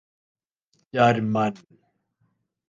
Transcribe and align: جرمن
جرمن 0.93 1.53